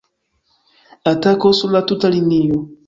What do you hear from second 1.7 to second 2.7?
la tuta linio!